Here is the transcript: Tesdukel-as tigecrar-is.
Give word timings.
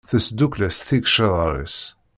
Tesdukel-as 0.09 0.77
tigecrar-is. 0.87 1.77